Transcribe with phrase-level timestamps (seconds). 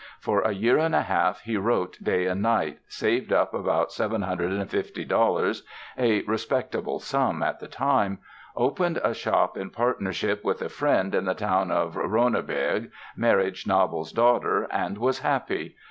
[0.19, 5.61] For a year and a half he wrote day and night, saved up about $750
[5.95, 8.17] (a respectable sum at the time)
[8.55, 14.11] opened a shop in partnership with a friend in the town of Ronneberg, married Schnabel's
[14.11, 15.75] daughter and was happy.